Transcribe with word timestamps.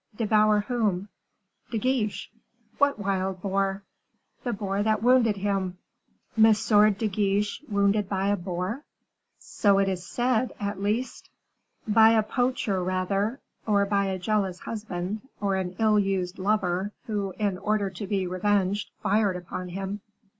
"Devour 0.15 0.61
whom?" 0.61 1.09
"De 1.69 1.77
Guiche." 1.77 2.31
"What 2.79 2.97
wild 2.97 3.43
boar?" 3.43 3.83
"The 4.43 4.51
boar 4.51 4.81
that 4.81 5.03
wounded 5.03 5.37
him." 5.37 5.77
"M. 6.35 6.43
de 6.53 7.07
Guiche 7.07 7.61
wounded 7.69 8.09
by 8.09 8.29
a 8.29 8.35
boar?" 8.35 8.83
"So 9.37 9.77
it 9.77 9.87
is 9.87 10.03
said, 10.03 10.53
at 10.59 10.81
least." 10.81 11.29
"By 11.87 12.13
a 12.13 12.23
poacher, 12.23 12.83
rather, 12.83 13.41
or 13.67 13.85
by 13.85 14.05
a 14.07 14.17
jealous 14.17 14.61
husband, 14.61 15.21
or 15.39 15.55
an 15.55 15.75
ill 15.77 15.99
used 15.99 16.39
lover, 16.39 16.93
who, 17.05 17.35
in 17.37 17.59
order 17.59 17.91
to 17.91 18.07
be 18.07 18.25
revenged, 18.25 18.89
fired 19.03 19.35
upon 19.35 19.69
him." 19.69 20.01